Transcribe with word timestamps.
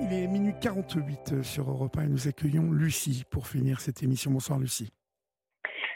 Il 0.00 0.12
est 0.12 0.26
minuit 0.28 0.54
48 0.60 1.42
sur 1.42 1.68
Europe 1.68 1.96
1 1.98 2.02
et 2.02 2.06
nous 2.08 2.28
accueillons 2.28 2.70
Lucie 2.72 3.24
pour 3.30 3.46
finir 3.46 3.80
cette 3.80 4.02
émission. 4.02 4.30
Bonsoir 4.30 4.58
Lucie. 4.58 4.92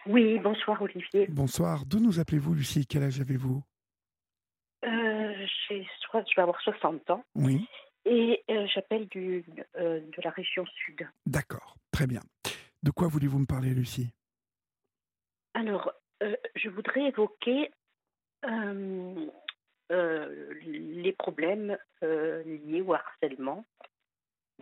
Oui, 0.06 0.38
bonsoir 0.40 0.82
Olivier. 0.82 1.26
Bonsoir. 1.28 1.84
D'où 1.86 2.00
nous 2.00 2.18
appelez-vous 2.18 2.54
Lucie? 2.54 2.86
Quel 2.86 3.04
âge 3.04 3.20
avez-vous? 3.20 3.62
Euh, 4.84 5.46
Je 5.70 5.75
vais 6.36 6.42
avoir 6.42 6.60
60 6.60 7.10
ans. 7.10 7.25
Oui. 7.36 7.68
Et 8.04 8.43
euh, 8.50 8.66
j'appelle 8.75 9.07
du, 9.09 9.45
euh, 9.77 10.00
de 10.00 10.23
la 10.25 10.30
région 10.30 10.66
sud. 10.66 11.07
D'accord, 11.27 11.77
très 11.93 12.09
bien. 12.09 12.21
De 12.82 12.91
quoi 12.91 13.07
voulez-vous 13.07 13.39
me 13.39 13.46
parler 13.46 13.71
Lucie? 13.71 14.12
Alors, 15.55 15.93
euh, 16.23 16.34
je 16.57 16.69
voudrais 16.69 17.05
évoquer 17.05 17.71
les 19.91 21.12
problèmes 21.12 21.77
liés 22.00 22.80
au 22.80 22.95
harcèlement 22.95 23.64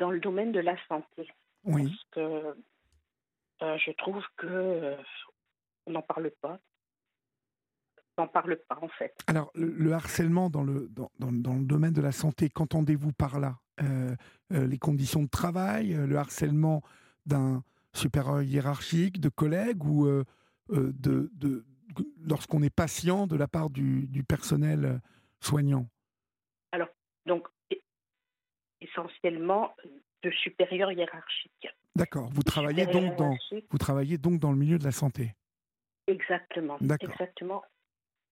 dans 0.01 0.11
le 0.11 0.19
domaine 0.19 0.51
de 0.51 0.61
la 0.61 0.77
santé. 0.89 1.31
Oui. 1.65 1.85
Parce 1.85 2.05
que 2.11 2.57
je 3.61 3.93
trouve 3.93 4.25
que 4.37 4.97
on 5.87 5.93
n'en 5.93 6.03
parle 6.03 6.31
pas. 6.41 6.59
On 8.17 8.23
n'en 8.23 8.29
parle 8.29 8.57
pas 8.69 8.79
en 8.81 8.89
fait. 8.89 9.15
Alors, 9.29 9.51
le, 9.55 9.93
harcèlement 9.93 10.51
dans 10.51 10.65
le, 10.65 10.89
dans, 10.89 11.11
dans, 11.19 11.55
le 11.55 11.65
domaine 11.65 11.93
de 11.93 12.01
la 12.01 12.13
santé, 12.13 12.49
qu'entendez-vous 12.49 13.13
par 13.13 13.39
là? 13.39 13.59
Les 14.51 14.79
conditions 14.79 15.23
de 15.23 15.29
travail, 15.29 15.93
le 15.95 16.17
harcèlement 16.17 16.83
d'un 17.25 17.63
supérieur 17.95 18.43
hiérarchique, 18.43 19.21
de 19.21 19.31
collègues 19.31 19.85
ou 19.85 20.07
de, 20.69 21.31
de, 21.33 21.65
lorsqu'on 22.27 22.63
est 22.63 22.75
patient 22.75 23.27
de 23.27 23.37
la 23.37 23.49
part 23.49 23.71
du, 23.71 24.07
du 24.07 24.23
personnel 24.23 25.01
soignant? 25.41 25.89
Alors, 26.73 26.89
donc, 27.27 27.49
essentiellement 28.81 29.75
de 30.23 30.31
supérieur 30.31 30.93
hiérarchique. 30.93 31.69
D'accord. 31.97 32.29
Vous 32.33 32.43
travaillez 32.43 32.87
donc 32.87 33.17
dans 33.17 33.37
vous 33.71 33.79
travaillez 33.79 34.19
donc 34.19 34.39
dans 34.39 34.53
le 34.53 34.59
milieu 34.59 34.79
de 34.79 34.85
la 34.85 34.93
santé. 34.93 35.35
Exactement. 36.07 36.79
Exactement. 36.79 37.63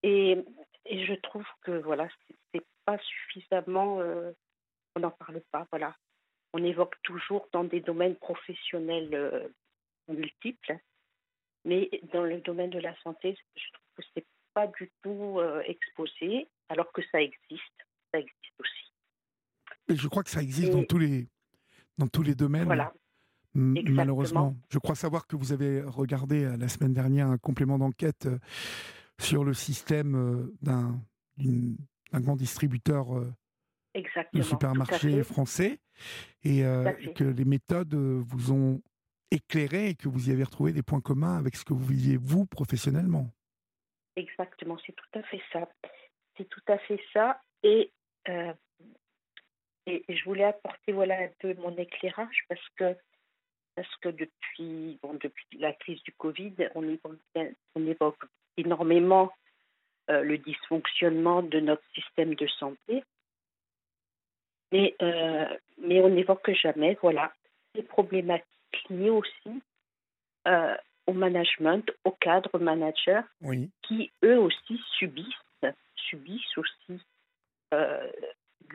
Et, 0.02 0.38
et, 0.86 1.06
je 1.06 1.14
trouve 1.14 1.46
que 1.62 1.72
voilà, 1.82 2.08
c'est 2.52 2.64
pas 2.84 2.98
suffisamment. 2.98 4.00
Euh, 4.00 4.32
on 4.96 5.00
n'en 5.00 5.10
parle 5.10 5.41
pas. 5.50 5.66
Voilà. 5.70 5.94
On 6.52 6.64
évoque 6.64 6.96
toujours 7.02 7.48
dans 7.52 7.64
des 7.64 7.80
domaines 7.80 8.16
professionnels 8.16 9.14
euh, 9.14 9.48
multiples, 10.08 10.78
mais 11.64 11.91
dans 12.12 12.22
le 12.22 12.41
domaine 12.41 12.70
de 12.70 12.78
la 12.78 12.96
santé, 13.02 13.36
je 13.56 13.70
trouve 13.72 13.86
que 13.96 14.02
c'est 14.14 14.26
pas 14.54 14.66
du 14.66 14.91
tout 15.02 15.38
euh, 15.38 15.62
exposé, 15.66 16.48
alors 16.69 16.91
que 16.92 17.02
ça 17.12 17.20
existe. 17.20 17.86
Ça 18.12 18.20
existe 18.20 18.54
aussi. 18.58 18.88
Je 19.89 20.08
crois 20.08 20.22
que 20.22 20.31
ça 20.31 20.42
existe 20.42 20.72
dans 20.72 20.84
tous 20.84 20.98
les 20.98 21.28
dans 21.98 22.06
tous 22.06 22.22
les 22.22 22.34
domaines. 22.34 22.67
Voilà. 22.67 22.92
Malheureusement, 23.55 24.55
je 24.70 24.78
crois 24.78 24.94
savoir 24.94 25.27
que 25.27 25.36
vous 25.36 25.53
avez 25.53 25.83
regardé 25.83 26.44
euh, 26.44 26.56
la 26.56 26.69
semaine 26.69 26.92
dernière 26.92 27.28
un 27.28 27.39
complément 27.39 27.78
d'enquête 27.78 28.27
euh, 28.27 28.39
sur 29.19 29.42
le 29.42 29.55
système 29.55 30.14
euh, 30.14 30.55
d'un 30.62 31.00
grand 32.12 32.36
distributeur 32.36 33.06
de 34.33 34.42
supermarché 34.42 35.22
français 35.25 35.81
et 36.44 36.62
que 37.16 37.25
les 37.25 37.44
méthodes 37.44 37.94
vous 37.94 38.53
ont 38.53 38.81
éclairé 39.31 39.89
et 39.89 39.94
que 39.94 40.09
vous 40.09 40.31
y 40.31 40.33
avez 40.33 40.44
retrouvé 40.44 40.72
des 40.72 40.83
points 40.83 41.00
communs 41.00 41.36
avec 41.36 41.56
ce 41.56 41.64
que 41.64 41.72
vous 41.72 41.84
viviez 41.84 42.16
vous 42.16 42.47
professionnellement. 42.47 43.31
Exactement, 44.16 44.78
c'est 44.86 44.94
tout 44.94 45.19
à 45.19 45.22
fait 45.25 45.41
ça. 45.53 45.69
C'est 46.36 46.48
tout 46.48 46.62
à 46.69 46.78
fait 46.78 47.00
ça. 47.12 47.41
Et, 47.62 47.92
et 49.89 50.17
je 50.17 50.25
voulais 50.25 50.44
apporter 50.44 50.92
voilà 50.92 51.19
un 51.19 51.31
peu 51.39 51.55
mon 51.55 51.77
éclairage 51.77 52.44
parce 52.48 52.69
que 52.77 52.94
parce 53.78 53.97
que 53.98 54.08
depuis, 54.08 54.98
bon, 55.00 55.14
depuis 55.14 55.47
la 55.61 55.72
crise 55.72 56.03
du 56.03 56.11
Covid, 56.11 56.53
on 56.75 56.83
évoque, 56.83 58.25
énormément 58.56 59.31
euh, 60.10 60.22
le 60.22 60.37
dysfonctionnement 60.37 61.43
de 61.43 61.60
notre 61.60 61.84
système 61.94 62.34
de 62.34 62.48
santé, 62.48 63.04
mais, 64.72 64.97
euh, 65.00 65.47
mais 65.81 66.00
on 66.00 66.09
n'évoque 66.09 66.50
jamais 66.54 66.98
voilà, 67.00 67.32
les 67.77 67.84
problématiques 67.84 68.88
liées 68.91 69.10
aussi 69.10 69.62
euh, 70.48 70.77
au 71.06 71.12
management, 71.12 71.88
aux 72.03 72.10
cadres 72.10 72.59
managers, 72.59 73.22
qui 73.82 74.10
eux 74.25 74.41
aussi 74.41 74.82
subissent, 74.98 75.62
subissent 75.94 76.59
aussi 76.59 77.00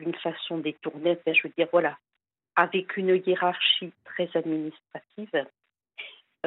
d'une 0.04 0.14
façon 0.14 0.58
détournée. 0.58 1.18
je 1.26 1.46
veux 1.46 1.52
dire, 1.56 1.68
voilà, 1.72 1.98
avec 2.56 2.96
une 2.96 3.20
hiérarchie 3.26 3.92
très 4.04 4.28
administrative 4.34 5.46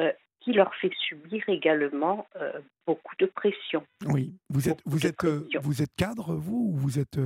euh, 0.00 0.12
qui 0.40 0.52
leur 0.52 0.74
fait 0.76 0.92
subir 1.08 1.42
également 1.48 2.26
euh, 2.36 2.60
beaucoup 2.86 3.14
de 3.18 3.26
pression. 3.26 3.84
Oui, 4.06 4.32
vous 4.48 4.68
êtes, 4.68 4.80
vous 4.86 5.06
êtes, 5.06 5.24
euh, 5.24 5.48
vous 5.60 5.82
êtes 5.82 5.94
cadre, 5.96 6.34
vous, 6.34 6.70
ou 6.72 6.76
vous 6.76 6.98
êtes... 6.98 7.18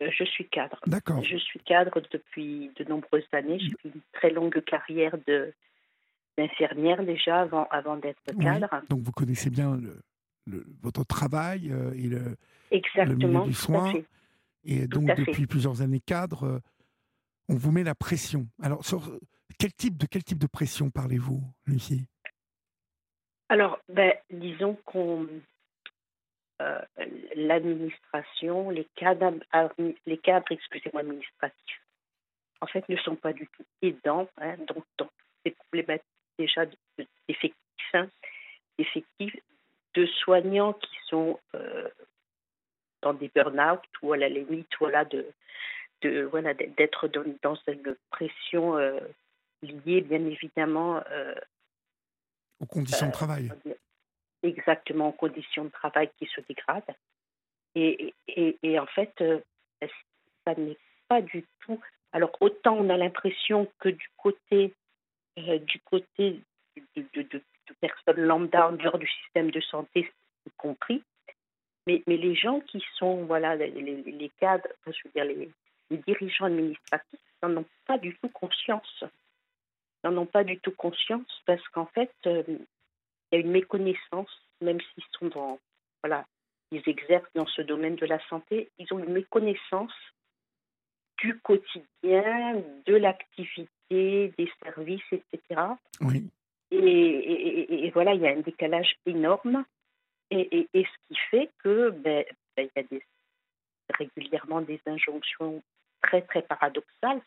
Je 0.00 0.24
suis 0.24 0.48
cadre. 0.48 0.78
D'accord. 0.86 1.22
Je 1.24 1.36
suis 1.36 1.58
cadre 1.60 2.00
depuis 2.12 2.70
de 2.76 2.84
nombreuses 2.84 3.26
années. 3.32 3.58
J'ai 3.58 3.88
eu 3.88 3.92
une 3.92 4.00
très 4.12 4.30
longue 4.30 4.62
carrière 4.62 5.16
de, 5.26 5.52
d'infirmière 6.38 7.02
déjà 7.02 7.40
avant, 7.40 7.66
avant 7.70 7.96
d'être 7.96 8.20
cadre. 8.40 8.68
Donc 8.88 9.00
vous 9.00 9.10
connaissez 9.10 9.50
bien 9.50 9.76
le, 10.46 10.64
votre 10.80 11.04
travail 11.04 11.74
et 11.96 12.06
le, 12.06 12.36
Exactement, 12.70 13.10
le 13.10 13.16
milieu 13.16 13.46
du 13.46 13.54
soin. 13.54 13.92
Et 14.64 14.86
donc 14.86 15.14
depuis 15.14 15.46
plusieurs 15.46 15.82
années 15.82 16.00
cadre, 16.00 16.60
on 17.48 17.56
vous 17.56 17.72
met 17.72 17.84
la 17.84 17.94
pression. 17.94 18.46
Alors, 18.62 18.84
sur 18.84 19.18
quel 19.58 19.72
type 19.72 19.96
de, 19.96 20.06
quel 20.06 20.24
type 20.24 20.38
de 20.38 20.46
pression 20.46 20.90
parlez-vous, 20.90 21.42
Lucie? 21.66 22.06
Alors, 23.48 23.78
ben, 23.88 24.14
disons 24.30 24.76
qu'on. 24.84 25.28
Euh, 26.62 26.80
l'administration, 27.34 28.70
les 28.70 28.86
cadres, 28.94 29.34
les 30.06 30.18
cadres 30.18 30.46
excusez-moi, 30.50 31.00
administratifs, 31.00 31.82
en 32.60 32.66
fait, 32.66 32.88
ne 32.88 32.96
sont 32.98 33.16
pas 33.16 33.32
du 33.32 33.48
tout 33.48 33.64
aidants 33.82 34.28
hein, 34.38 34.56
donc, 34.68 34.84
dans 34.96 35.10
ces 35.44 35.50
problématiques 35.50 36.06
déjà 36.38 36.64
d'effectifs, 37.26 37.94
hein, 37.94 38.08
de 39.94 40.06
soignants 40.06 40.74
qui 40.74 40.96
sont 41.06 41.38
euh, 41.54 41.88
dans 43.04 43.12
des 43.12 43.30
burn-out 43.34 43.80
ou 44.02 44.12
à 44.14 44.16
la 44.16 44.28
limite 44.28 44.68
voilà, 44.80 45.04
de, 45.04 45.26
voilà 46.30 46.54
d'être 46.54 47.08
dans, 47.42 47.56
cette 47.64 47.86
pression 48.10 48.76
euh, 48.78 48.98
liée 49.62 50.00
bien 50.00 50.24
évidemment 50.24 51.02
euh, 51.10 51.34
aux 52.60 52.66
conditions 52.66 53.06
de 53.06 53.10
euh, 53.10 53.14
travail. 53.14 53.52
Exactement, 54.42 55.08
aux 55.08 55.12
conditions 55.12 55.64
de 55.64 55.70
travail 55.70 56.10
qui 56.18 56.26
se 56.26 56.40
dégradent. 56.48 56.96
Et, 57.74 58.14
et, 58.28 58.78
en 58.78 58.86
fait, 58.86 59.12
ça 60.44 60.54
n'est 60.56 60.78
pas 61.08 61.20
du 61.22 61.44
tout. 61.60 61.80
Alors 62.12 62.30
autant 62.40 62.76
on 62.76 62.88
a 62.88 62.96
l'impression 62.96 63.68
que 63.80 63.88
du 63.88 64.08
côté 64.16 64.72
du 65.36 65.80
côté 65.80 66.40
de, 66.94 67.42
personnes 67.80 68.24
lambda 68.24 68.68
en 68.68 68.72
dehors 68.72 68.98
du 68.98 69.08
système 69.08 69.50
de 69.50 69.60
santé, 69.60 70.12
y 70.46 70.50
compris, 70.56 71.02
mais, 71.86 72.02
mais 72.06 72.16
les 72.16 72.34
gens 72.34 72.60
qui 72.60 72.82
sont 72.98 73.24
voilà 73.24 73.56
les, 73.56 73.70
les 73.70 74.30
cadres, 74.40 74.68
je 74.86 74.92
veux 75.04 75.10
dire 75.14 75.24
les, 75.24 75.50
les 75.90 75.98
dirigeants 75.98 76.46
administratifs 76.46 77.20
n'en 77.42 77.58
ont 77.58 77.66
pas 77.86 77.98
du 77.98 78.16
tout 78.16 78.28
conscience. 78.28 79.04
N'en 80.02 80.16
ont 80.16 80.26
pas 80.26 80.44
du 80.44 80.58
tout 80.58 80.72
conscience 80.72 81.42
parce 81.46 81.66
qu'en 81.68 81.86
fait, 81.86 82.12
euh, 82.26 82.42
il 82.48 82.58
y 83.32 83.36
a 83.36 83.38
une 83.38 83.50
méconnaissance, 83.50 84.30
même 84.60 84.80
s'ils 84.80 85.04
sont 85.18 85.28
dans, 85.28 85.58
voilà, 86.02 86.26
ils 86.70 86.82
exercent 86.86 87.32
dans 87.34 87.46
ce 87.46 87.62
domaine 87.62 87.96
de 87.96 88.06
la 88.06 88.20
santé, 88.28 88.70
ils 88.78 88.92
ont 88.92 88.98
une 88.98 89.12
méconnaissance 89.12 89.94
du 91.18 91.38
quotidien, 91.38 92.62
de 92.86 92.94
l'activité, 92.96 93.68
des 94.36 94.50
services, 94.62 95.02
etc. 95.12 95.60
Oui. 96.00 96.28
Et, 96.70 97.90
voilà, 97.94 98.14
il 98.14 98.20
y 98.20 98.26
a 98.26 98.32
un 98.32 98.40
décalage 98.40 98.96
énorme. 99.06 99.64
Et, 100.30 100.68
ce 100.74 101.08
qui 101.08 101.20
fait 101.30 101.50
que 101.58 101.90
ben, 101.90 102.24
ben, 102.56 102.68
il 102.68 102.70
y 102.76 102.78
a 102.80 102.82
des, 102.82 103.02
régulièrement 103.90 104.60
des 104.60 104.80
injonctions 104.86 105.62
très 106.02 106.22
très 106.22 106.42
paradoxal. 106.42 107.20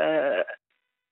Euh, 0.00 0.44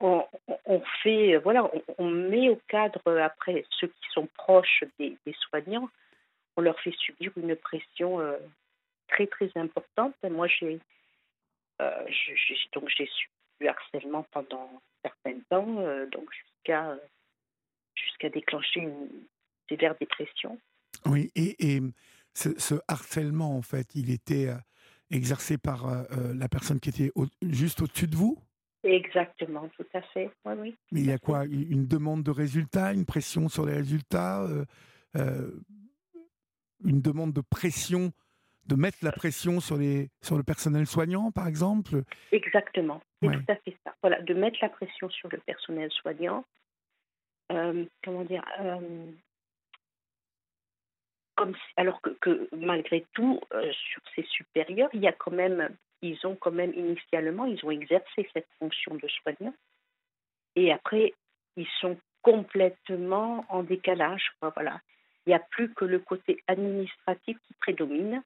on, 0.01 0.81
fait, 1.03 1.37
voilà, 1.39 1.71
on, 1.97 2.11
met 2.11 2.51
au 2.51 2.61
cadre 2.69 3.19
après 3.19 3.65
ceux 3.71 3.87
qui 3.87 4.09
sont 4.13 4.27
proches 4.35 4.85
des, 4.99 5.17
soignants, 5.49 5.89
on 6.57 6.61
leur 6.61 6.79
fait 6.81 6.95
subir 6.99 7.33
une 7.37 7.57
pression 7.57 8.21
euh, 8.21 8.37
très 9.09 9.27
très 9.27 9.51
importante. 9.57 10.15
Moi, 10.23 10.49
j'ai 10.49 10.79
euh, 11.81 12.07
donc 12.73 12.89
j'ai 12.91 13.07
subi 13.07 13.69
harcèlement 13.69 14.25
pendant 14.33 14.71
certains 15.03 15.41
temps, 15.49 16.07
donc 16.13 16.31
jusqu'à 16.33 16.97
jusqu'à 17.95 18.29
déclencher 18.29 18.81
une 18.81 19.09
sévère 19.69 19.95
dépression. 19.97 20.59
Oui, 21.05 21.31
et, 21.35 21.77
et 21.77 21.83
ce, 22.35 22.59
ce, 22.59 22.75
harcèlement, 22.89 23.57
en 23.57 23.63
fait, 23.63 23.95
il 23.95 24.11
était 24.11 24.51
exercé 25.11 25.59
par 25.59 26.07
la 26.35 26.49
personne 26.49 26.81
qui 26.81 26.89
était 26.89 27.13
juste 27.43 27.83
au-dessus 27.83 28.07
de 28.07 28.17
vous? 28.17 28.39
Exactement, 28.83 29.69
tout 29.77 29.87
à 29.95 30.03
fait. 30.03 30.31
Oui, 30.45 30.55
oui. 30.59 30.77
Mais 30.93 31.01
il 31.01 31.07
y 31.07 31.13
a 31.13 31.19
quoi? 31.19 31.45
Une 31.45 31.87
demande 31.87 32.23
de 32.23 32.31
résultats, 32.31 32.93
une 32.93 33.05
pression 33.05 33.49
sur 33.49 33.67
les 33.67 33.75
résultats, 33.75 34.47
une 35.15 37.01
demande 37.01 37.33
de 37.33 37.41
pression 37.41 38.13
de 38.67 38.75
mettre 38.75 38.99
la 39.03 39.13
pression 39.13 39.61
sur, 39.61 39.77
les, 39.77 40.11
sur 40.23 40.37
le 40.37 40.43
personnel 40.43 40.87
soignant, 40.87 41.31
par 41.31 41.47
exemple? 41.47 42.03
Exactement, 42.33 43.01
c'est 43.23 43.31
tout 43.31 43.45
à 43.53 43.57
fait 43.57 43.77
ça. 43.85 43.95
Voilà, 44.03 44.21
de 44.23 44.35
mettre 44.35 44.59
la 44.61 44.69
pression 44.69 45.09
sur 45.09 45.29
le 45.31 45.39
personnel 45.39 45.91
soignant. 45.93 46.45
Euh, 47.53 47.85
comment 48.03 48.25
dire 48.25 48.45
euh, 51.41 51.53
alors 51.77 52.01
que, 52.21 52.49
malgré 52.55 53.05
tout, 53.13 53.41
euh, 53.53 53.73
sur 53.73 54.03
ses 54.15 54.23
supérieurs, 54.25 54.91
il 54.93 55.01
y 55.01 55.07
a 55.07 55.13
quand 55.13 55.31
même, 55.31 55.69
ils 56.03 56.19
ont 56.27 56.37
quand 56.37 56.53
même 56.53 56.73
initialement, 56.75 57.47
ils 57.47 57.65
ont 57.65 57.71
exercé 57.71 58.29
cette 58.33 58.49
fonction 58.59 58.95
de 58.95 59.09
soignant. 59.09 59.55
Et 60.55 60.73
après, 60.73 61.15
ils 61.57 61.69
sont 61.81 61.99
complètement 62.23 63.45
en 63.49 63.63
décalage. 63.63 64.33
Voilà. 64.41 64.81
Il 65.27 65.31
n'y 65.31 65.35
a 65.35 65.41
plus 65.51 65.73
que 65.75 65.85
le 65.85 65.99
côté 65.99 66.43
administratif 66.47 67.37
qui 67.47 67.55
prédomine 67.55 68.23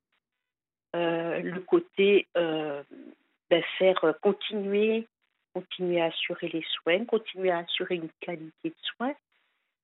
euh, 0.97 1.41
le 1.41 1.61
côté 1.61 2.27
euh, 2.37 2.83
ben, 3.49 3.63
faire 3.79 4.15
continuer, 4.21 5.07
continuer 5.55 6.01
à 6.01 6.07
assurer 6.07 6.49
les 6.49 6.65
soins, 6.73 7.05
continuer 7.05 7.51
à 7.51 7.59
assurer 7.59 7.97
une 7.97 8.11
qualité 8.21 8.71
de 8.71 8.75
soins, 8.83 9.15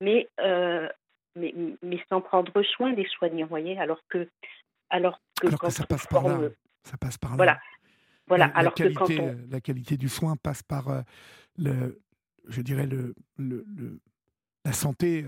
mais, 0.01 0.27
euh, 0.39 0.89
mais, 1.35 1.53
mais, 1.81 1.99
sans 2.09 2.21
prendre 2.21 2.63
soin 2.63 2.93
des 2.93 3.05
soignants, 3.05 3.47
voyez, 3.47 3.77
alors 3.79 4.01
que, 4.09 4.29
alors 4.89 5.19
que, 5.41 5.47
quand 5.55 5.69
ça 5.69 5.85
passe 5.85 6.07
par 6.07 6.27
là. 6.27 6.49
Ça 6.83 6.97
passe 6.97 7.17
par 7.17 7.31
là. 7.31 7.37
Voilà. 7.37 7.59
Voilà, 8.27 8.47
la, 8.47 8.53
alors 8.57 8.73
qualité, 8.73 9.15
que 9.15 9.19
quand 9.19 9.23
on... 9.23 9.37
la 9.49 9.61
qualité 9.61 9.97
du 9.97 10.09
soin 10.09 10.35
passe 10.35 10.61
par 10.61 11.03
le, 11.57 12.01
je 12.47 12.61
dirais 12.61 12.85
le, 12.85 13.15
le, 13.37 13.65
la 14.65 14.73
santé 14.73 15.25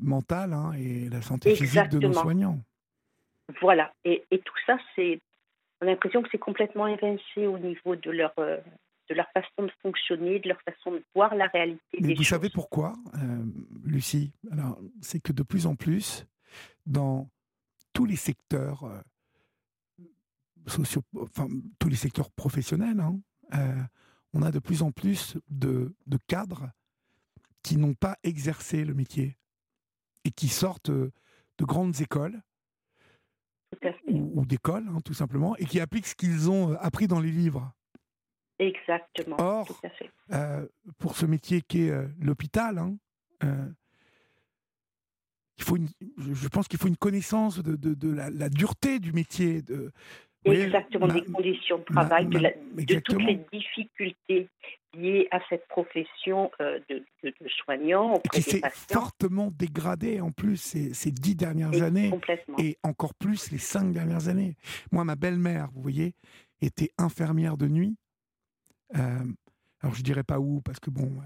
mentale 0.00 0.54
hein, 0.54 0.72
et 0.72 1.08
la 1.10 1.20
santé 1.20 1.54
physique 1.54 1.88
de 1.90 1.98
nos 1.98 2.12
soignants. 2.14 2.58
Voilà. 3.60 3.92
Et, 4.04 4.24
et 4.30 4.38
tout 4.38 4.54
ça, 4.66 4.78
c'est. 4.96 5.20
On 5.82 5.86
a 5.86 5.90
l'impression 5.90 6.22
que 6.22 6.28
c'est 6.30 6.38
complètement 6.38 6.86
évincé 6.86 7.46
au 7.46 7.58
niveau 7.58 7.96
de 7.96 8.10
leur, 8.10 8.32
euh, 8.38 8.58
de 9.08 9.14
leur 9.14 9.26
façon 9.32 9.62
de 9.62 9.72
fonctionner, 9.82 10.38
de 10.38 10.48
leur 10.48 10.60
façon 10.60 10.92
de 10.92 11.02
voir 11.14 11.34
la 11.34 11.46
réalité. 11.46 11.98
Mais 12.00 12.12
vous 12.14 12.22
savez 12.22 12.50
pourquoi, 12.50 12.92
euh, 13.14 13.44
Lucie? 13.84 14.30
Alors, 14.50 14.80
c'est 15.00 15.20
que 15.20 15.32
de 15.32 15.42
plus 15.42 15.66
en 15.66 15.76
plus, 15.76 16.26
dans 16.86 17.30
tous 17.92 18.04
les 18.04 18.16
secteurs 18.16 18.84
euh, 18.84 19.00
sociaux, 20.66 21.02
enfin, 21.16 21.48
tous 21.78 21.88
les 21.88 21.96
secteurs 21.96 22.30
professionnels, 22.30 23.00
hein, 23.00 23.20
on 24.32 24.42
a 24.42 24.50
de 24.50 24.58
plus 24.58 24.82
en 24.82 24.92
plus 24.92 25.36
de, 25.48 25.94
de 26.06 26.18
cadres 26.26 26.70
qui 27.62 27.76
n'ont 27.76 27.94
pas 27.94 28.16
exercé 28.22 28.84
le 28.84 28.94
métier 28.94 29.36
et 30.24 30.30
qui 30.30 30.48
sortent 30.48 30.90
de 30.90 31.64
grandes 31.64 32.00
écoles 32.00 32.40
ou, 34.08 34.44
d'école, 34.44 34.86
hein, 34.88 35.00
tout 35.04 35.14
simplement, 35.14 35.56
et 35.56 35.64
qui 35.64 35.80
appliquent 35.80 36.06
ce 36.06 36.14
qu'ils 36.14 36.50
ont 36.50 36.72
euh, 36.72 36.76
appris 36.80 37.06
dans 37.06 37.20
les 37.20 37.30
livres. 37.30 37.72
Exactement. 38.58 39.36
Or, 39.38 39.80
euh, 40.32 40.66
pour 40.98 41.16
ce 41.16 41.24
métier 41.24 41.62
qui 41.62 41.84
est 41.84 41.90
euh, 41.90 42.08
l'hôpital, 42.18 42.78
hein, 42.78 42.96
il 45.60 45.64
faut 45.64 45.76
je 46.18 46.48
pense 46.48 46.68
qu'il 46.68 46.78
faut 46.78 46.88
une 46.88 46.96
connaissance 46.96 47.62
de, 47.62 47.76
de, 47.76 48.10
la, 48.10 48.48
dureté 48.48 48.98
du 48.98 49.12
métier. 49.12 49.62
De, 49.62 49.92
Exactement, 50.44 51.06
des 51.06 51.22
conditions 51.22 51.78
de 51.78 51.84
travail, 51.84 52.26
de, 52.26 52.98
toutes 53.00 53.22
les 53.22 53.40
difficultés 53.52 54.48
liées 54.94 55.28
à 55.30 55.38
cette 55.50 55.68
profession 55.68 56.50
euh, 56.62 56.80
de, 56.88 57.04
soignant 57.62 58.18
qui 58.32 58.40
s'est 58.40 58.62
fortement 58.88 59.50
dégradée 59.50 60.22
en 60.22 60.30
plus 60.30 60.56
ces, 60.56 60.94
ces 60.94 61.10
dix 61.10 61.36
dernières 61.36 61.82
années 61.82 62.10
et 62.58 62.78
encore 62.82 63.12
plus 63.14 63.50
les 63.52 63.58
cinq 63.58 63.92
dernières 63.92 64.28
années. 64.28 64.56
Moi, 64.92 65.04
ma 65.04 65.14
belle-mère, 65.14 65.68
vous 65.74 65.82
voyez, 65.82 66.14
était 66.62 66.90
infirmière 66.96 67.58
de 67.58 67.68
nuit. 67.68 67.96
Euh, 68.96 69.18
alors 69.82 69.94
je 69.94 70.02
dirais 70.02 70.24
pas 70.24 70.40
où 70.40 70.62
parce 70.62 70.80
que 70.80 70.88
bon, 70.88 71.20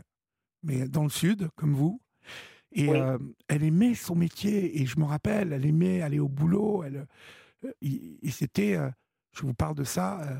mais 0.65 0.89
dans 0.89 1.05
le 1.05 1.11
sud, 1.11 1.49
comme 1.55 1.75
vous. 1.75 2.01
Et 2.75 2.91
euh, 2.91 3.19
elle 3.49 3.63
aimait 3.63 3.95
son 3.95 4.17
métier 4.17 4.81
et 4.83 4.87
je 4.87 4.99
me 4.99 5.05
rappelle, 5.05 5.53
elle 5.53 5.65
aimait 5.65 6.03
aller 6.03 6.19
au 6.19 6.29
boulot. 6.29 6.83
Elle, 6.85 7.07
et 7.81 8.31
c'était 8.31 8.77
je 9.35 9.43
vous 9.43 9.55
parle 9.55 9.75
de 9.75 9.85
ça, 9.85 10.21
euh, 10.23 10.39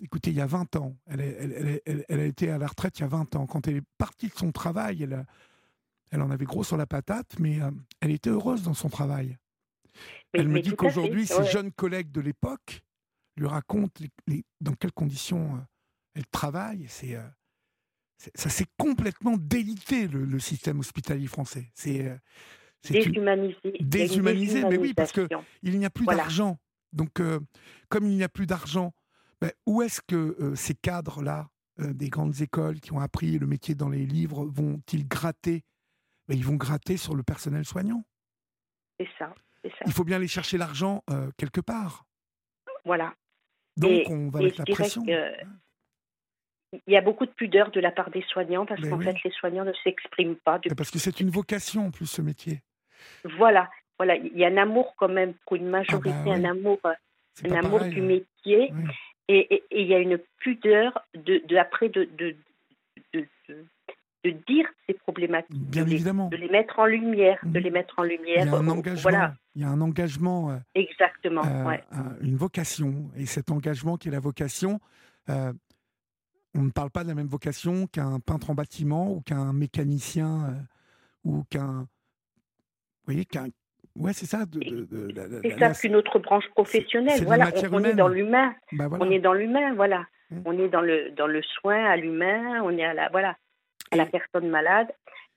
écoutez, 0.00 0.30
il 0.30 0.36
y 0.36 0.40
a 0.40 0.46
20 0.46 0.76
ans. 0.76 0.96
Elle, 1.06 1.82
elle, 2.08 2.20
a 2.20 2.24
été 2.24 2.50
à 2.50 2.58
la 2.58 2.66
retraite 2.66 2.98
il 2.98 3.02
y 3.02 3.04
a 3.04 3.08
20 3.08 3.36
ans. 3.36 3.46
Quand 3.46 3.66
elle 3.68 3.76
est 3.76 3.86
partie 3.96 4.28
de 4.28 4.34
son 4.34 4.52
travail, 4.52 5.04
elle, 5.04 5.24
elle 6.10 6.20
en 6.20 6.30
avait 6.30 6.44
gros 6.44 6.64
sur 6.64 6.76
la 6.76 6.86
patate, 6.86 7.38
mais 7.38 7.60
euh, 7.62 7.70
elle 8.00 8.10
était 8.10 8.30
heureuse 8.30 8.62
dans 8.62 8.74
son 8.74 8.88
travail. 8.88 9.38
elle 10.32 10.48
me 10.48 10.60
dit 10.60 10.74
qu'aujourd'hui, 10.74 11.26
ses 11.26 11.44
jeunes 11.44 11.72
collègues 11.72 12.10
de 12.10 12.20
l'époque 12.20 12.82
lui 13.36 13.46
racontent 13.46 14.04
dans 14.60 14.74
quelles 14.74 14.92
conditions 14.92 15.56
euh, 15.56 15.60
elle 16.14 16.26
travaille. 16.26 16.86
C'est 16.88 17.16
ça 18.34 18.50
s'est 18.50 18.66
complètement 18.78 19.36
délité 19.36 20.08
le, 20.08 20.38
système 20.38 20.80
hospitalier 20.80 21.26
français. 21.26 21.70
C'est 21.74 22.12
déshumanisé. 22.90 23.56
Déshumanisé, 23.80 24.64
mais 24.64 24.76
oui, 24.76 24.94
parce 24.94 25.12
qu'il 25.12 25.28
n'y 25.62 25.84
a 25.84 25.90
plus 25.90 26.06
d'argent. 26.06 26.58
Donc, 26.92 27.20
euh, 27.20 27.40
comme 27.88 28.06
il 28.06 28.16
n'y 28.16 28.22
a 28.22 28.28
plus 28.28 28.46
d'argent, 28.46 28.92
ben, 29.40 29.50
où 29.66 29.82
est-ce 29.82 30.00
que 30.06 30.36
euh, 30.40 30.54
ces 30.54 30.74
cadres-là, 30.74 31.48
euh, 31.80 31.92
des 31.92 32.10
grandes 32.10 32.40
écoles 32.40 32.80
qui 32.80 32.92
ont 32.92 33.00
appris 33.00 33.38
le 33.38 33.46
métier 33.46 33.74
dans 33.74 33.88
les 33.88 34.04
livres, 34.04 34.44
vont-ils 34.44 35.08
gratter? 35.08 35.64
Ben, 36.28 36.36
Ils 36.36 36.44
vont 36.44 36.56
gratter 36.56 36.96
sur 36.96 37.14
le 37.14 37.22
personnel 37.22 37.64
soignant. 37.64 38.04
C'est 39.00 39.08
ça, 39.18 39.34
ça, 39.62 39.70
Il 39.86 39.92
faut 39.92 40.04
bien 40.04 40.16
aller 40.16 40.28
chercher 40.28 40.58
l'argent 40.58 41.02
quelque 41.36 41.60
part. 41.60 42.04
Voilà. 42.84 43.14
Donc, 43.76 44.08
on 44.10 44.28
va 44.28 44.40
mettre 44.40 44.58
la 44.58 44.64
pression. 44.66 45.04
Il 46.86 46.92
y 46.92 46.96
a 46.96 47.02
beaucoup 47.02 47.26
de 47.26 47.30
pudeur 47.30 47.70
de 47.70 47.80
la 47.80 47.90
part 47.90 48.10
des 48.10 48.22
soignants 48.22 48.64
parce 48.64 48.80
qu'en 48.80 48.98
fait, 48.98 49.16
les 49.24 49.30
soignants 49.30 49.64
ne 49.64 49.72
s'expriment 49.84 50.36
pas. 50.36 50.58
Parce 50.76 50.90
que 50.90 50.98
c'est 50.98 51.20
une 51.20 51.30
vocation 51.30 51.86
en 51.86 51.90
plus, 51.90 52.06
ce 52.06 52.22
métier. 52.22 52.62
Voilà 53.36 53.68
voilà, 53.98 54.16
il 54.16 54.36
y 54.36 54.44
a 54.44 54.48
un 54.48 54.56
amour 54.56 54.94
quand 54.96 55.08
même 55.08 55.34
pour 55.46 55.56
une 55.56 55.68
majorité, 55.68 56.10
ah 56.12 56.24
bah 56.24 56.32
un 56.32 56.44
amour, 56.44 56.80
un 56.84 57.52
amour 57.52 57.84
du 57.84 58.00
métier, 58.00 58.72
et, 59.28 59.62
il 59.70 59.86
y 59.86 59.94
a 59.94 59.98
une 59.98 60.18
pudeur 60.40 61.04
de, 61.14 61.40
de 61.46 61.56
après 61.56 61.88
de, 61.88 62.08
de, 62.18 62.34
de, 63.14 63.24
de, 64.24 64.30
dire 64.48 64.66
ces 64.86 64.94
problématiques, 64.94 65.56
Bien 65.56 65.84
de, 65.84 65.92
évidemment. 65.92 66.28
Les, 66.32 66.38
de 66.38 66.42
les 66.42 66.50
mettre 66.50 66.80
en 66.80 66.86
lumière, 66.86 67.38
de 67.44 67.58
mhm. 67.58 67.64
les 67.64 67.70
mettre 67.70 67.94
en 67.98 68.02
lumière. 68.02 68.44
Il 68.44 68.50
y 68.50 68.54
a 68.54 68.56
un 68.56 68.68
engagement. 68.68 69.02
Voilà. 69.02 69.34
Il 69.54 69.62
y 69.62 69.64
a 69.64 69.68
un 69.68 69.80
engagement. 69.80 70.50
Euh, 70.50 70.56
Exactement. 70.74 71.42
Euh, 71.44 71.76
une 72.22 72.36
vocation, 72.36 73.10
et 73.16 73.26
cet 73.26 73.52
engagement 73.52 73.96
qui 73.96 74.08
est 74.08 74.12
la 74.12 74.20
vocation. 74.20 74.80
Euh, 75.28 75.52
on 76.54 76.62
ne 76.62 76.70
parle 76.70 76.90
pas 76.90 77.02
de 77.02 77.08
la 77.08 77.14
même 77.14 77.28
vocation 77.28 77.86
qu'un 77.86 78.20
peintre 78.20 78.50
en 78.50 78.54
bâtiment 78.54 79.12
ou 79.12 79.20
qu'un 79.20 79.52
mécanicien 79.52 80.66
ou 81.24 81.44
qu'un 81.50 81.86
vous 83.04 83.06
voyez, 83.06 83.24
qu'un 83.24 83.48
Ouais, 83.96 84.12
c'est 84.12 84.26
ça. 84.26 84.44
c'est 85.42 85.58
ça 85.58 85.72
qu'une 85.72 85.96
autre 85.96 86.18
branche 86.18 86.48
professionnelle. 86.54 87.22
Voilà, 87.24 87.50
on, 87.70 87.84
est 87.84 87.94
dans 87.94 88.08
l'humain. 88.08 88.54
Bah, 88.72 88.88
on 88.90 89.10
est 89.10 89.18
dans 89.18 89.34
l'humain, 89.34 89.74
voilà. 89.74 90.06
Mmh. 90.30 90.40
On 90.46 90.58
est 90.58 90.68
dans 90.68 90.80
le 90.80 91.10
dans 91.10 91.26
le 91.26 91.42
soin 91.42 91.84
à 91.84 91.96
l'humain. 91.96 92.62
On 92.62 92.70
est 92.78 92.84
à 92.84 92.94
la 92.94 93.10
voilà 93.10 93.36
à 93.90 93.96
la 93.96 94.06
personne 94.06 94.48
malade. 94.48 94.88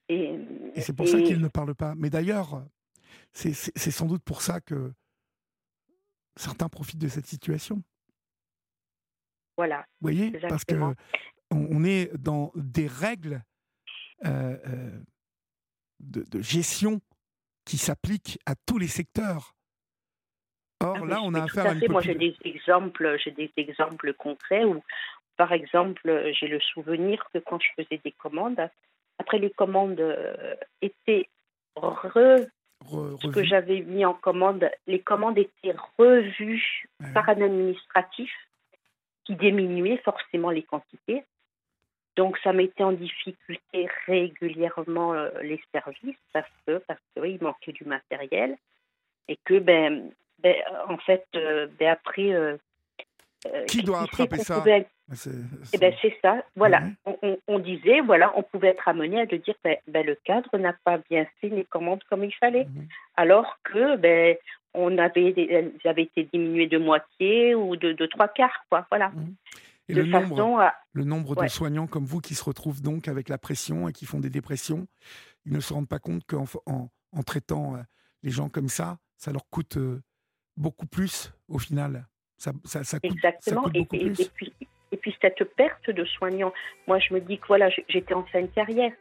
Et, 0.07 0.39
c'est 0.77 0.95
pour 0.95 1.07
ça 1.07 1.19
qu'il 1.19 1.41
ne 1.41 1.47
parle 1.47 1.75
pas. 1.75 1.95
Mais 1.97 2.09
d'ailleurs, 2.09 2.63
c'est 3.33 3.53
sans 3.53 4.05
doute 4.05 4.23
pour 4.23 4.41
ça 4.41 4.61
que 4.61 4.93
certains 6.37 6.69
profitent 6.69 7.01
de 7.01 7.07
cette 7.07 7.25
situation. 7.25 7.81
Voilà. 9.57 9.85
Vous 10.01 10.09
voyez, 10.09 10.31
parce 10.49 10.65
que 10.65 10.75
on, 11.51 11.83
est 11.83 12.15
dans 12.17 12.51
des 12.55 12.87
règles 12.87 13.41
euh, 14.25 14.57
euh, 14.67 14.99
de, 15.99 16.23
de 16.23 16.41
gestion 16.41 16.99
qui 17.65 17.77
s'applique 17.77 18.39
à 18.45 18.55
tous 18.55 18.77
les 18.77 18.87
secteurs. 18.87 19.55
Or, 20.81 20.97
ah 21.01 21.05
là, 21.05 21.21
on 21.23 21.33
a 21.33 21.43
affaire 21.43 21.67
à, 21.67 21.73
une 21.73 21.91
Moi, 21.91 22.01
j'ai 22.01 22.15
des 22.15 22.35
exemples, 22.43 23.17
j'ai 23.23 23.31
des 23.31 23.51
exemples 23.57 24.13
concrets 24.13 24.65
où, 24.65 24.83
par 25.37 25.53
exemple, 25.53 26.33
j'ai 26.33 26.47
le 26.47 26.59
souvenir 26.59 27.23
que 27.33 27.39
quand 27.39 27.59
je 27.61 27.83
faisais 27.83 28.01
des 28.03 28.11
commandes, 28.11 28.69
après 29.17 29.39
les 29.39 29.51
commandes 29.51 29.99
euh, 29.99 30.55
étaient 30.81 31.29
re, 31.75 32.39
ce 32.83 33.27
que 33.27 33.43
j'avais 33.43 33.81
mis 33.81 34.05
en 34.05 34.13
commande, 34.13 34.69
les 34.85 35.01
commandes 35.01 35.37
étaient 35.37 35.75
revues 35.97 36.87
par 37.13 37.29
un 37.29 37.41
administratif 37.41 38.31
qui 39.25 39.35
diminuait 39.35 39.97
forcément 39.97 40.51
les 40.51 40.63
quantités. 40.63 41.23
Donc 42.15 42.37
ça 42.43 42.53
mettait 42.53 42.83
en 42.83 42.93
difficulté 42.93 43.89
régulièrement 44.07 45.13
euh, 45.13 45.29
les 45.41 45.61
services 45.73 46.15
parce 46.31 46.49
que 46.65 46.77
parce 46.87 46.99
qu'il 47.13 47.41
manquait 47.41 47.73
du 47.73 47.83
matériel 47.83 48.55
et 49.27 49.37
que 49.43 49.59
ben, 49.59 50.11
ben 50.39 50.55
en 50.87 50.97
fait 50.97 51.25
euh, 51.35 51.67
ben 51.77 51.89
après 51.89 52.33
euh, 52.33 52.55
qui, 53.67 53.83
doit 53.83 54.03
attraper 54.03 54.37
ça 54.37 54.63
bah, 55.07 55.15
eh 55.73 55.77
ben, 55.77 55.93
c'est 56.01 56.17
ça. 56.21 56.43
Voilà. 56.55 56.81
On, 57.47 57.59
disait, 57.59 58.01
voilà, 58.01 58.33
on 58.35 58.41
pouvait 58.41 58.69
être 58.69 58.87
amené 58.87 59.21
à 59.21 59.25
dire, 59.27 59.53
ben, 59.63 59.77
ben, 59.87 60.03
le 60.03 60.15
cadre 60.15 60.57
n'a 60.57 60.73
pas 60.83 60.97
bien 61.09 61.27
fait 61.39 61.49
les 61.49 61.63
commandes 61.63 62.03
comme 62.09 62.23
il 62.23 62.33
fallait. 62.33 62.65
Mhm. 62.65 62.87
Alors 63.15 63.59
que, 63.63 63.97
ben, 63.97 64.35
on 64.75 64.97
avait, 64.97 65.33
elles 65.49 65.73
avaient 65.85 66.03
été 66.03 66.29
diminuées 66.31 66.67
de 66.67 66.77
moitié 66.77 67.55
ou 67.55 67.75
de, 67.75 67.93
de 67.93 68.05
trois 68.05 68.27
quarts, 68.27 68.65
quoi. 68.69 68.85
Voilà. 68.89 69.09
Mhm. 69.09 69.35
Et 69.87 69.93
le, 69.93 70.03
nombre, 70.03 70.71
le 70.93 71.03
nombre 71.03 71.35
de 71.35 71.47
soignants 71.47 71.85
comme 71.85 72.05
vous 72.05 72.19
qui 72.19 72.33
se 72.33 72.43
retrouvent 72.43 72.81
donc 72.81 73.07
avec 73.07 73.29
la 73.29 73.37
pression 73.37 73.87
et 73.87 73.93
qui 73.93 74.05
font 74.05 74.19
des 74.19 74.31
dépressions, 74.31 74.87
ils 75.45 75.53
ne 75.53 75.59
se 75.59 75.73
rendent 75.73 75.87
pas 75.87 75.99
compte 75.99 76.23
qu'en 76.25 76.45
en, 76.65 77.23
traitant 77.23 77.75
euh, 77.75 77.81
les 78.23 78.31
gens 78.31 78.49
comme 78.49 78.67
ça, 78.67 78.97
ça 79.15 79.31
leur 79.31 79.47
coûte 79.49 79.77
euh, 79.77 80.01
beaucoup 80.57 80.87
plus 80.87 81.31
au 81.47 81.59
final. 81.59 82.07
Ça, 82.37 82.51
ça, 82.63 82.83
ça 82.83 82.99
coûte, 82.99 83.11
Exactement. 83.11 83.69
et, 83.75 83.81
et, 83.91 84.09
puis, 84.09 84.53
et 84.91 84.97
puis 84.97 85.15
cette 85.21 85.43
perte 85.55 85.89
de 85.91 86.03
soignants, 86.03 86.53
moi 86.87 86.97
je 86.97 87.13
me 87.13 87.21
dis 87.21 87.37
que 87.37 87.47
voilà, 87.47 87.69
j'étais 87.87 88.15
en 88.15 88.23
fin 88.23 88.41
de 88.41 88.47
carrière, 88.47 88.91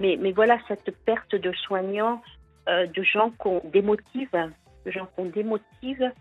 mais, 0.00 0.16
mais 0.18 0.32
voilà, 0.32 0.58
cette 0.68 0.90
perte 1.04 1.34
de 1.34 1.52
soignants, 1.52 2.22
euh, 2.68 2.86
de 2.86 3.02
gens 3.02 3.30
qu'on 3.32 3.60
démotive, 3.64 4.30
de 4.84 4.90
gens 4.90 5.08
qu'on 5.16 5.26
démotive 5.26 6.12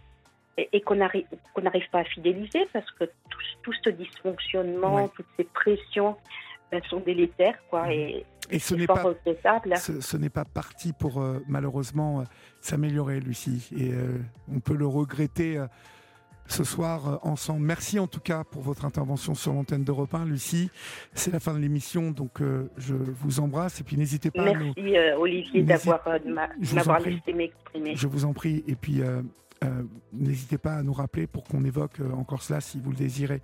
et, 0.58 0.82
qu'on 0.82 0.96
n'arrive 0.96 1.90
pas 1.92 2.00
à 2.00 2.04
fidéliser 2.04 2.68
parce 2.74 2.90
que 2.92 3.06
tout, 3.64 3.74
ce 3.84 3.90
dysfonctionnement, 3.90 5.08
toutes 5.10 5.28
ces 5.38 5.46
pressions 5.46 6.18
ben, 6.72 6.82
sont 6.90 7.00
délétères. 7.00 7.58
Quoi, 7.70 7.92
et, 7.94 8.26
et 8.50 8.60
ce 8.60 8.76
n'est 8.76 8.88
pas, 8.88 9.04
ce, 9.78 10.02
ce 10.02 10.18
n'est 10.18 10.30
pas 10.30 10.46
parti 10.46 10.92
pour 10.92 11.22
euh, 11.22 11.40
malheureusement 11.48 12.20
euh, 12.20 12.24
s'améliorer, 12.62 13.20
Lucie. 13.20 13.70
Et 13.78 13.92
on 14.54 14.60
peut 14.60 14.76
le 14.76 14.88
regretter 14.88 15.64
ce 16.50 16.64
soir 16.64 17.08
euh, 17.08 17.18
ensemble. 17.22 17.66
Merci 17.66 18.00
en 18.00 18.08
tout 18.08 18.20
cas 18.20 18.44
pour 18.44 18.62
votre 18.62 18.86
intervention 18.86 19.36
sur 19.36 19.54
l'antenne 19.54 19.84
d'Europe 19.84 20.14
1, 20.14 20.26
Lucie. 20.26 20.70
C'est 21.14 21.32
la 21.32 21.40
fin 21.40 21.54
de 21.54 21.60
l'émission, 21.60 22.12
donc 22.12 22.42
euh, 22.42 22.70
je 22.78 22.96
vous 22.96 23.40
embrasse 23.40 23.80
et 23.80 23.84
puis 23.84 23.98
n'hésitez 23.98 24.32
pas. 24.32 24.44
Merci 24.44 24.74
à 24.78 24.82
nous... 24.82 24.96
Euh, 24.96 25.18
Olivier 25.18 25.64
d'avoir 25.64 26.02
m'avoir 26.74 27.00
laissé 27.00 27.34
m'exprimer. 27.34 27.96
Je 27.96 28.08
vous 28.08 28.26
en 28.26 28.34
prie 28.34 28.64
et 28.68 28.76
puis 28.76 29.02
n'hésitez 30.14 30.58
pas 30.58 30.76
à 30.76 30.84
nous 30.84 30.94
rappeler 30.94 31.28
pour 31.28 31.44
qu'on 31.44 31.64
évoque 31.64 32.00
encore 32.18 32.42
cela 32.42 32.62
si 32.62 32.80
vous 32.80 32.92
le 32.92 32.98
désirez. 32.98 33.42